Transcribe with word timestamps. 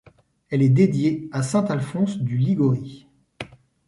Elle 0.49 0.63
est 0.63 0.69
dédiée 0.69 1.29
à 1.31 1.43
saint 1.43 1.63
Alphonse 1.65 2.17
de 2.17 2.29
Liguori. 2.33 3.05